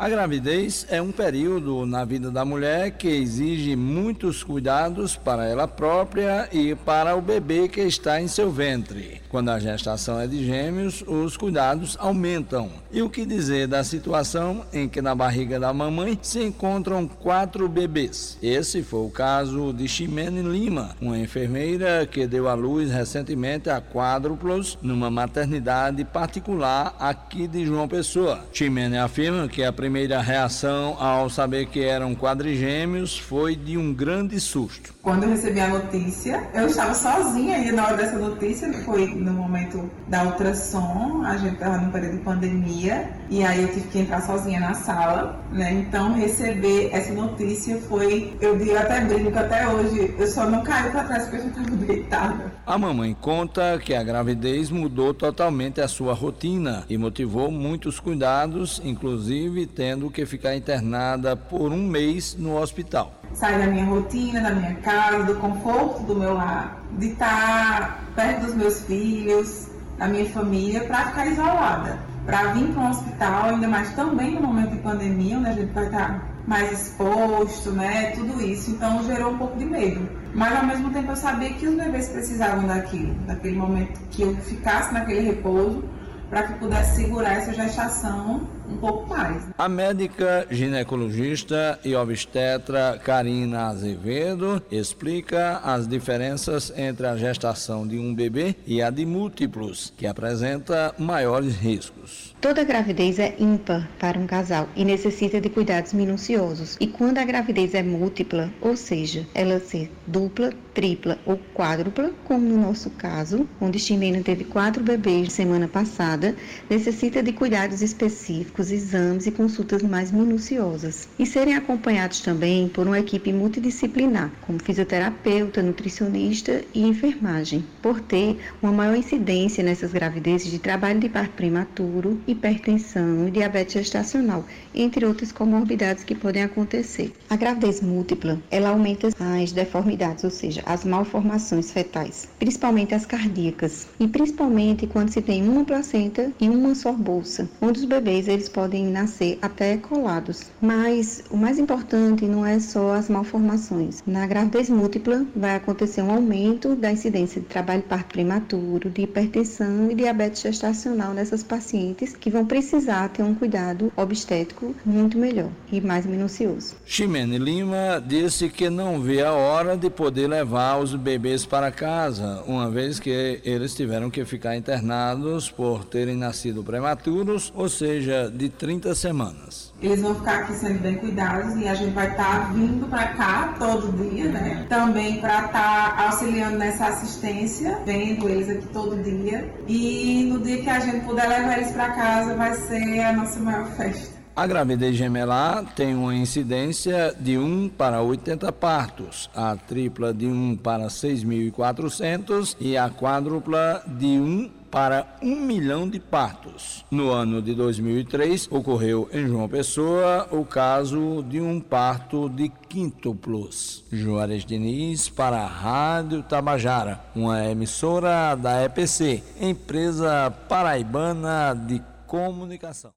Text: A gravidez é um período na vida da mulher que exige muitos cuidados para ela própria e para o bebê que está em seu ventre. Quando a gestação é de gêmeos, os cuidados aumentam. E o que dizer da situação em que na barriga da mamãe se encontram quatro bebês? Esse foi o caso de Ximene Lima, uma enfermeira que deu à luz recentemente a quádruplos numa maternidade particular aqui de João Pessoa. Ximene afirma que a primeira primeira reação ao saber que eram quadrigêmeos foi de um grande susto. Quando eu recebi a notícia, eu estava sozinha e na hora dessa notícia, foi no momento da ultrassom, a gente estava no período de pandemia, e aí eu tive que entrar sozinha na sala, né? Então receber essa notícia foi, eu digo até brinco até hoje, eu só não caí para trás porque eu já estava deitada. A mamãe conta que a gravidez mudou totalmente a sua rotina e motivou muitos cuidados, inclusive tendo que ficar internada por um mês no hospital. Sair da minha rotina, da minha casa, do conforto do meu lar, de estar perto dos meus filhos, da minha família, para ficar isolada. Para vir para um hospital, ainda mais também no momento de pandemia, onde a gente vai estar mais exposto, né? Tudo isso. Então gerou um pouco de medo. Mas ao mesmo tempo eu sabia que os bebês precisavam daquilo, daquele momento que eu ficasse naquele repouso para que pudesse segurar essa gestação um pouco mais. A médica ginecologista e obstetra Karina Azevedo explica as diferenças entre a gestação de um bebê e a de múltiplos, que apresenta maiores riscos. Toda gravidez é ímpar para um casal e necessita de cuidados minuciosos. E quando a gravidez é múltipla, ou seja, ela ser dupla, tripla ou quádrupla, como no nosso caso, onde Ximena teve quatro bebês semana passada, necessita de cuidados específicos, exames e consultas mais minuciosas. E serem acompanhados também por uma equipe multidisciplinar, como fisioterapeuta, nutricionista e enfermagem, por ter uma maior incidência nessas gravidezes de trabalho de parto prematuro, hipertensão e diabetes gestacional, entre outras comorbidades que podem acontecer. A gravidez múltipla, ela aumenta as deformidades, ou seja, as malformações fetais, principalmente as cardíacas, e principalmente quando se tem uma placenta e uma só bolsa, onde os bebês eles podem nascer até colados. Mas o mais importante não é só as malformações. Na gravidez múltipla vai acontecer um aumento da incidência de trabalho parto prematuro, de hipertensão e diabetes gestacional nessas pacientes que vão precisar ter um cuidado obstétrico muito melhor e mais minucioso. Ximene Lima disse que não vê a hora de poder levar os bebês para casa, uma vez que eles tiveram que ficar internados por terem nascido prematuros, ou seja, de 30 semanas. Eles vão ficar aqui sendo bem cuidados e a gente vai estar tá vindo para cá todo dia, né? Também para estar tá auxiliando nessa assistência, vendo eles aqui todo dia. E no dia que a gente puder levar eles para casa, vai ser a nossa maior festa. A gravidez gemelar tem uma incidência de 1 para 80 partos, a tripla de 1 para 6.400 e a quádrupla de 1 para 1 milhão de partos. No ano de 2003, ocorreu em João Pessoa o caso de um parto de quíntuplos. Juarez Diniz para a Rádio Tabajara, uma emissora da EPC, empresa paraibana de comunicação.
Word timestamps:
A 0.00 0.08
gravidez 0.08 0.86
é 0.88 1.02
um 1.02 1.12
período 1.12 1.84
na 1.84 2.06
vida 2.06 2.30
da 2.30 2.42
mulher 2.42 2.92
que 2.92 3.06
exige 3.06 3.76
muitos 3.76 4.42
cuidados 4.42 5.14
para 5.14 5.46
ela 5.46 5.68
própria 5.68 6.48
e 6.50 6.74
para 6.74 7.14
o 7.14 7.20
bebê 7.20 7.68
que 7.68 7.82
está 7.82 8.18
em 8.18 8.26
seu 8.26 8.50
ventre. 8.50 9.20
Quando 9.28 9.50
a 9.50 9.58
gestação 9.58 10.18
é 10.18 10.26
de 10.26 10.42
gêmeos, 10.42 11.04
os 11.06 11.36
cuidados 11.36 11.98
aumentam. 12.00 12.70
E 12.90 13.02
o 13.02 13.10
que 13.10 13.26
dizer 13.26 13.68
da 13.68 13.84
situação 13.84 14.64
em 14.72 14.88
que 14.88 15.02
na 15.02 15.14
barriga 15.14 15.60
da 15.60 15.70
mamãe 15.70 16.18
se 16.22 16.42
encontram 16.42 17.06
quatro 17.06 17.68
bebês? 17.68 18.38
Esse 18.42 18.82
foi 18.82 19.00
o 19.00 19.10
caso 19.10 19.70
de 19.70 19.86
Ximene 19.86 20.40
Lima, 20.40 20.96
uma 20.98 21.18
enfermeira 21.18 22.06
que 22.06 22.26
deu 22.26 22.48
à 22.48 22.54
luz 22.54 22.90
recentemente 22.90 23.68
a 23.68 23.82
quádruplos 23.82 24.78
numa 24.80 25.10
maternidade 25.10 26.02
particular 26.06 26.96
aqui 26.98 27.46
de 27.46 27.66
João 27.66 27.86
Pessoa. 27.86 28.46
Ximene 28.50 28.96
afirma 28.96 29.46
que 29.46 29.62
a 29.62 29.70
primeira 29.70 29.89
primeira 29.90 30.20
reação 30.20 30.96
ao 31.00 31.28
saber 31.28 31.66
que 31.66 31.82
eram 31.82 32.14
quadrigêmeos 32.14 33.18
foi 33.18 33.56
de 33.56 33.76
um 33.76 33.92
grande 33.92 34.38
susto. 34.38 34.94
Quando 35.02 35.24
eu 35.24 35.30
recebi 35.30 35.58
a 35.58 35.66
notícia, 35.66 36.48
eu 36.54 36.68
estava 36.68 36.94
sozinha 36.94 37.58
e 37.58 37.72
na 37.72 37.86
hora 37.86 37.96
dessa 37.96 38.16
notícia, 38.16 38.72
foi 38.84 39.06
no 39.06 39.32
momento 39.32 39.90
da 40.06 40.22
ultrassom, 40.22 41.22
a 41.24 41.36
gente 41.38 41.54
estava 41.54 41.78
no 41.78 41.90
período 41.90 42.18
de 42.18 42.22
pandemia, 42.22 43.10
e 43.28 43.42
aí 43.42 43.62
eu 43.62 43.68
tive 43.72 43.88
que 43.88 43.98
entrar 43.98 44.20
sozinha 44.20 44.60
na 44.60 44.74
sala, 44.74 45.42
né? 45.50 45.72
Então 45.72 46.12
receber 46.12 46.90
essa 46.92 47.12
notícia 47.12 47.76
foi, 47.88 48.36
eu 48.40 48.56
digo 48.56 48.76
até 48.76 49.00
brinco 49.00 49.36
até 49.36 49.66
hoje, 49.66 50.14
eu 50.16 50.26
só 50.28 50.48
não 50.48 50.62
caí 50.62 50.88
para 50.90 51.02
trás 51.02 51.24
porque 51.24 51.36
eu 51.38 51.42
já 51.42 51.48
estava 51.48 51.76
deitada. 51.76 52.52
A 52.64 52.78
mamãe 52.78 53.16
conta 53.20 53.76
que 53.82 53.92
a 53.92 54.04
gravidez 54.04 54.70
mudou 54.70 55.12
totalmente 55.12 55.80
a 55.80 55.88
sua 55.88 56.14
rotina 56.14 56.84
e 56.88 56.96
motivou 56.96 57.50
muitos 57.50 57.98
cuidados, 57.98 58.80
inclusive 58.84 59.66
tendo 59.80 60.10
que 60.10 60.26
ficar 60.26 60.54
internada 60.54 61.34
por 61.34 61.72
um 61.72 61.82
mês 61.82 62.36
no 62.38 62.58
hospital. 62.58 63.14
Sair 63.32 63.60
da 63.60 63.66
minha 63.66 63.86
rotina, 63.86 64.38
da 64.42 64.50
minha 64.50 64.74
casa, 64.74 65.24
do 65.24 65.36
conforto 65.36 66.02
do 66.02 66.14
meu 66.14 66.34
lar, 66.34 66.82
de 66.98 67.12
estar 67.12 68.04
perto 68.14 68.44
dos 68.44 68.54
meus 68.56 68.82
filhos, 68.82 69.68
da 69.96 70.06
minha 70.06 70.26
família, 70.26 70.84
para 70.84 71.06
ficar 71.06 71.26
isolada. 71.28 71.98
Para 72.26 72.52
vir 72.52 72.70
para 72.74 72.82
um 72.82 72.90
hospital, 72.90 73.44
ainda 73.44 73.68
mais 73.68 73.90
também 73.94 74.34
no 74.34 74.42
momento 74.42 74.72
de 74.72 74.82
pandemia, 74.82 75.38
onde 75.38 75.48
a 75.48 75.52
gente 75.52 75.72
vai 75.72 75.86
estar 75.86 76.30
mais 76.46 76.72
exposto, 76.72 77.70
né? 77.70 78.12
Tudo 78.14 78.38
isso. 78.42 78.72
Então 78.72 79.02
gerou 79.04 79.32
um 79.32 79.38
pouco 79.38 79.58
de 79.58 79.64
medo. 79.64 80.06
Mas 80.34 80.54
ao 80.56 80.66
mesmo 80.66 80.90
tempo 80.90 81.10
eu 81.10 81.16
sabia 81.16 81.54
que 81.54 81.66
os 81.66 81.74
bebês 81.74 82.06
precisavam 82.10 82.66
daquilo, 82.66 83.14
daquele 83.26 83.56
momento 83.56 83.98
que 84.10 84.20
eu 84.20 84.36
ficasse 84.42 84.92
naquele 84.92 85.20
repouso 85.20 85.82
para 86.28 86.42
que 86.42 86.58
pudesse 86.58 86.96
segurar 86.96 87.32
essa 87.38 87.54
gestação 87.54 88.59
um 88.70 88.76
pouco 88.78 89.08
mais. 89.08 89.48
A 89.58 89.68
médica 89.68 90.46
ginecologista 90.50 91.78
e 91.84 91.94
obstetra 91.94 92.98
Karina 93.02 93.68
Azevedo 93.68 94.62
explica 94.70 95.58
as 95.58 95.86
diferenças 95.86 96.72
entre 96.76 97.06
a 97.06 97.16
gestação 97.16 97.86
de 97.86 97.98
um 97.98 98.14
bebê 98.14 98.54
e 98.66 98.82
a 98.82 98.90
de 98.90 99.04
múltiplos, 99.04 99.92
que 99.96 100.06
apresenta 100.06 100.94
maiores 100.98 101.56
riscos. 101.56 102.34
Toda 102.40 102.64
gravidez 102.64 103.18
é 103.18 103.34
ímpar 103.38 103.88
para 103.98 104.18
um 104.18 104.26
casal 104.26 104.68
e 104.74 104.84
necessita 104.84 105.40
de 105.40 105.50
cuidados 105.50 105.92
minuciosos. 105.92 106.76
E 106.80 106.86
quando 106.86 107.18
a 107.18 107.24
gravidez 107.24 107.74
é 107.74 107.82
múltipla, 107.82 108.50
ou 108.60 108.76
seja, 108.76 109.26
ela 109.34 109.60
ser 109.60 109.90
dupla, 110.06 110.50
tripla 110.72 111.18
ou 111.26 111.38
quádrupla, 111.54 112.10
como 112.24 112.46
no 112.46 112.60
nosso 112.60 112.90
caso, 112.90 113.48
onde 113.60 113.78
Ximena 113.78 114.22
teve 114.22 114.44
quatro 114.44 114.82
bebês 114.82 115.32
semana 115.32 115.68
passada, 115.68 116.34
necessita 116.68 117.22
de 117.22 117.32
cuidados 117.32 117.82
específicos, 117.82 118.59
exames 118.68 119.26
e 119.26 119.30
consultas 119.30 119.82
mais 119.82 120.10
minuciosas. 120.10 121.08
E 121.18 121.24
serem 121.24 121.54
acompanhados 121.54 122.20
também 122.20 122.68
por 122.68 122.86
uma 122.86 122.98
equipe 122.98 123.32
multidisciplinar, 123.32 124.30
como 124.42 124.62
fisioterapeuta, 124.62 125.62
nutricionista 125.62 126.62
e 126.74 126.82
enfermagem, 126.82 127.64
por 127.80 128.00
ter 128.00 128.38
uma 128.60 128.72
maior 128.72 128.96
incidência 128.96 129.62
nessas 129.62 129.92
gravidezes 129.92 130.50
de 130.50 130.58
trabalho 130.58 130.98
de 130.98 131.08
parto 131.08 131.32
prematuro, 131.34 132.20
hipertensão 132.26 133.28
e 133.28 133.30
diabetes 133.30 133.74
gestacional, 133.74 134.44
entre 134.74 135.06
outras 135.06 135.32
comorbidades 135.32 136.04
que 136.04 136.14
podem 136.14 136.42
acontecer. 136.42 137.12
A 137.28 137.36
gravidez 137.36 137.80
múltipla, 137.80 138.40
ela 138.50 138.70
aumenta 138.70 139.08
as 139.18 139.52
deformidades, 139.52 140.24
ou 140.24 140.30
seja, 140.30 140.62
as 140.66 140.84
malformações 140.84 141.70
fetais, 141.70 142.28
principalmente 142.38 142.94
as 142.94 143.06
cardíacas, 143.06 143.86
e 144.00 144.08
principalmente 144.08 144.86
quando 144.86 145.10
se 145.10 145.22
tem 145.22 145.48
uma 145.48 145.64
placenta 145.64 146.32
e 146.40 146.48
uma 146.48 146.74
só 146.74 146.92
bolsa, 146.92 147.48
onde 147.60 147.80
os 147.80 147.84
bebês 147.84 148.26
eles 148.26 148.48
podem 148.50 148.86
nascer 148.86 149.38
até 149.40 149.76
colados. 149.76 150.50
Mas 150.60 151.22
o 151.30 151.36
mais 151.36 151.58
importante 151.58 152.26
não 152.26 152.44
é 152.44 152.58
só 152.58 152.94
as 152.94 153.08
malformações. 153.08 154.02
Na 154.06 154.26
gravidez 154.26 154.68
múltipla 154.68 155.24
vai 155.34 155.56
acontecer 155.56 156.02
um 156.02 156.10
aumento 156.10 156.74
da 156.74 156.92
incidência 156.92 157.40
de 157.40 157.46
trabalho 157.46 157.82
parto 157.82 158.12
prematuro, 158.12 158.90
de 158.90 159.02
hipertensão 159.02 159.90
e 159.90 159.94
diabetes 159.94 160.42
gestacional 160.42 161.14
nessas 161.14 161.42
pacientes 161.42 162.14
que 162.16 162.30
vão 162.30 162.44
precisar 162.44 163.08
ter 163.08 163.22
um 163.22 163.34
cuidado 163.34 163.92
obstétrico 163.96 164.74
muito 164.84 165.16
melhor 165.16 165.50
e 165.70 165.80
mais 165.80 166.04
minucioso. 166.04 166.74
Ximene 166.84 167.38
Lima 167.38 168.02
disse 168.04 168.48
que 168.48 168.68
não 168.68 169.00
vê 169.00 169.22
a 169.22 169.32
hora 169.32 169.76
de 169.76 169.88
poder 169.88 170.28
levar 170.28 170.78
os 170.78 170.94
bebês 170.94 171.46
para 171.46 171.70
casa, 171.70 172.42
uma 172.46 172.70
vez 172.70 172.98
que 172.98 173.40
eles 173.44 173.74
tiveram 173.74 174.10
que 174.10 174.24
ficar 174.24 174.56
internados 174.56 175.50
por 175.50 175.84
terem 175.84 176.16
nascido 176.16 176.62
prematuros, 176.64 177.52
ou 177.54 177.68
seja, 177.68 178.29
de 178.30 178.48
30 178.48 178.94
semanas. 178.94 179.72
Eles 179.82 180.00
vão 180.00 180.14
ficar 180.14 180.40
aqui 180.40 180.54
sendo 180.54 180.80
bem 180.80 180.96
cuidados 180.96 181.56
e 181.56 181.66
a 181.66 181.74
gente 181.74 181.92
vai 181.92 182.10
estar 182.10 182.46
tá 182.46 182.52
vindo 182.52 182.86
para 182.88 183.08
cá 183.14 183.54
todo 183.58 183.92
dia, 183.96 184.30
né? 184.30 184.66
Também 184.68 185.20
para 185.20 185.46
estar 185.46 185.96
tá 185.96 186.06
auxiliando 186.06 186.58
nessa 186.58 186.86
assistência, 186.86 187.78
vendo 187.84 188.28
eles 188.28 188.48
aqui 188.48 188.66
todo 188.68 189.02
dia. 189.02 189.52
E 189.66 190.24
no 190.30 190.40
dia 190.40 190.62
que 190.62 190.70
a 190.70 190.80
gente 190.80 191.04
puder 191.04 191.28
levar 191.28 191.58
eles 191.58 191.72
para 191.72 191.90
casa, 191.90 192.34
vai 192.34 192.54
ser 192.54 193.00
a 193.00 193.12
nossa 193.12 193.40
maior 193.40 193.66
festa. 193.72 194.20
A 194.34 194.46
gravidez 194.46 194.96
gemelar 194.96 195.64
tem 195.74 195.94
uma 195.94 196.14
incidência 196.14 197.14
de 197.18 197.36
1 197.36 197.70
para 197.76 198.00
80 198.00 198.50
partos, 198.52 199.28
a 199.34 199.56
tripla 199.56 200.14
de 200.14 200.26
1 200.26 200.56
para 200.56 200.86
6.400 200.86 202.56
e 202.60 202.76
a 202.76 202.88
quádrupla 202.88 203.82
de 203.86 204.06
1 204.06 204.59
para 204.70 205.06
1 205.20 205.34
milhão 205.40 205.88
de 205.88 205.98
partos. 205.98 206.84
No 206.90 207.10
ano 207.10 207.42
de 207.42 207.54
2003, 207.54 208.48
ocorreu 208.50 209.08
em 209.12 209.26
João 209.26 209.48
Pessoa 209.48 210.28
o 210.30 210.44
caso 210.44 211.22
de 211.28 211.40
um 211.40 211.60
parto 211.60 212.28
de 212.28 212.48
quíntuplos. 212.68 213.84
Juarez 213.90 214.44
Diniz 214.44 215.08
para 215.08 215.40
a 215.40 215.46
Rádio 215.46 216.22
Tabajara, 216.22 217.00
uma 217.14 217.44
emissora 217.44 218.34
da 218.34 218.64
EPC, 218.64 219.22
empresa 219.40 220.30
paraibana 220.48 221.52
de 221.54 221.82
comunicação. 222.06 222.88